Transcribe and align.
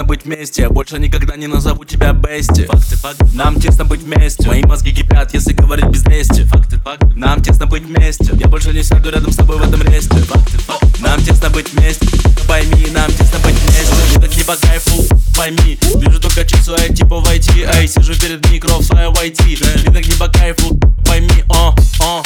Тесно 0.00 0.08
быть 0.08 0.24
вместе, 0.24 0.66
больше 0.70 0.98
никогда 0.98 1.36
не 1.36 1.46
назову 1.46 1.84
тебя 1.84 2.14
Бести. 2.14 2.64
Факты, 2.64 2.96
факты. 2.96 3.26
Нам 3.34 3.60
тесно 3.60 3.84
быть 3.84 4.00
вместе, 4.00 4.48
мои 4.48 4.62
мозги 4.62 4.92
кипят, 4.92 5.34
если 5.34 5.52
говорить 5.52 5.88
без 5.88 6.06
лести. 6.06 6.44
Факты, 6.44 6.78
факты. 6.78 7.06
Нам 7.16 7.42
тесно 7.42 7.66
быть 7.66 7.82
вместе, 7.82 8.30
я 8.32 8.48
больше 8.48 8.72
не 8.72 8.82
сяду 8.82 9.10
рядом 9.10 9.30
с 9.30 9.36
тобой 9.36 9.58
в 9.58 9.62
этом 9.62 9.82
ресте. 9.82 10.16
Факты, 10.16 10.56
факты. 10.56 11.02
Нам 11.02 11.20
тесно 11.22 11.50
быть 11.50 11.70
вместе, 11.74 12.06
пойми, 12.48 12.86
нам 12.94 13.12
тесно 13.12 13.40
быть 13.40 13.54
вместе. 13.56 14.20
Так 14.22 14.34
не 14.34 14.42
по 14.42 14.56
кайфу, 14.56 15.16
пойми. 15.36 15.78
Вижу 15.96 16.18
только 16.18 16.46
часу, 16.46 16.74
я 16.78 16.88
типа 16.88 17.20
войти 17.20 17.66
Эй, 17.74 17.86
сижу 17.86 18.14
перед 18.18 18.50
микро 18.50 18.76
в 18.76 18.82
своей 18.82 19.10
войти 19.10 19.58
Мне 19.60 19.92
так 19.92 20.06
не 20.06 20.14
по 20.14 20.28
кайфу, 20.28 20.78
пойми, 21.04 21.44
о, 21.50 21.74
о 22.00 22.19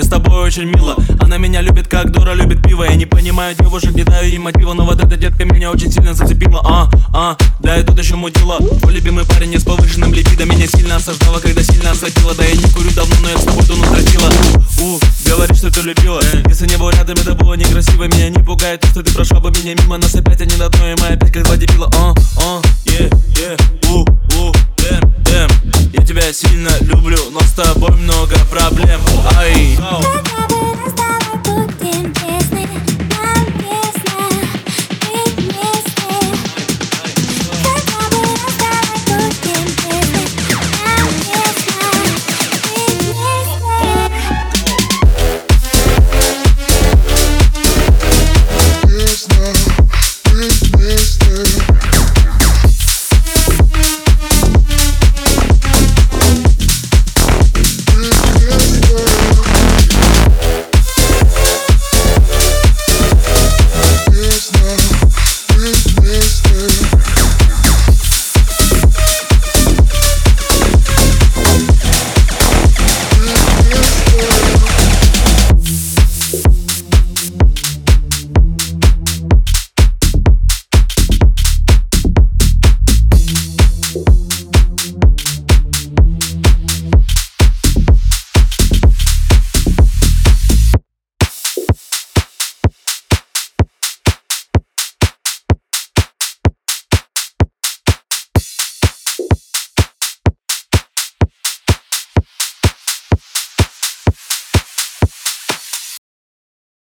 мне 0.00 0.06
с 0.06 0.08
тобой 0.08 0.40
очень 0.40 0.64
мило. 0.64 0.96
Она 1.20 1.36
меня 1.36 1.60
любит, 1.60 1.86
как 1.86 2.10
дура 2.10 2.32
любит 2.32 2.62
пиво. 2.62 2.84
Я 2.84 2.94
не 2.94 3.04
понимаю 3.04 3.54
девушек, 3.54 3.92
не 3.92 4.02
даю 4.02 4.32
им 4.32 4.42
мотива 4.42 4.72
Но 4.72 4.86
вот 4.86 4.98
эта 4.98 5.16
детка 5.16 5.44
меня 5.44 5.70
очень 5.70 5.92
сильно 5.92 6.14
зацепила. 6.14 6.62
А, 6.64 6.90
а, 7.12 7.36
да 7.58 7.76
и 7.76 7.82
тут 7.82 7.98
еще 7.98 8.16
мутила 8.16 8.56
Твой 8.80 8.94
любимый 8.94 9.26
парень 9.26 9.50
не 9.50 9.58
с 9.58 9.64
повышенным 9.64 10.14
липидом. 10.14 10.48
Меня 10.48 10.66
сильно 10.66 10.96
осаждала, 10.96 11.38
когда 11.38 11.62
сильно 11.62 11.90
осадила 11.90 12.34
Да 12.34 12.44
я 12.44 12.54
не 12.54 12.64
курю 12.72 12.90
давно, 12.92 13.14
но 13.22 13.28
я 13.28 13.36
с 13.36 13.44
тобой 13.44 13.62
ту 13.64 13.76
натратила 13.76 14.30
У, 14.80 14.98
говоришь, 15.28 15.58
что 15.58 15.70
ты 15.70 15.82
любила. 15.82 16.22
Если 16.46 16.66
не 16.66 16.78
был 16.78 16.88
рядом, 16.88 17.18
это 17.18 17.34
было 17.34 17.54
некрасиво. 17.54 18.04
Меня 18.04 18.30
не 18.30 18.42
пугает 18.42 18.80
то, 18.80 18.86
что 18.86 19.02
ты 19.02 19.12
прошла 19.12 19.40
бы 19.40 19.50
меня 19.50 19.74
мимо 19.74 19.98
Нас 19.98 20.14
опять 20.14 20.40
они 20.40 20.56
на 20.56 20.70
дно, 20.70 20.88
и 20.88 20.94
мы 20.98 21.08
опять 21.08 21.32
как 21.32 21.42
два 21.44 21.58
дебила. 21.58 21.90
А, 21.94 22.14
а, 22.38 22.62
е, 22.86 23.10
е, 23.36 23.56
у, 23.90 24.06
тебя 26.20 26.32
сильно 26.32 26.70
люблю, 26.80 27.18
но 27.30 27.40
с 27.40 27.52
тобой 27.52 27.92
много 27.92 28.36
проблем. 28.50 29.00
Ай, 29.36 29.78